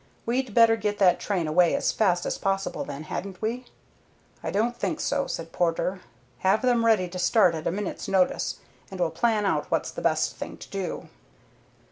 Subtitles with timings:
[0.25, 3.65] We'd better get that train away as fast as possible then, hadn't we?"
[4.41, 6.01] "I don't think so," said Porter.
[6.39, 8.55] "Have them ready to start at a minute's notice,
[8.89, 11.09] and we'll plan out what's the best thing to do."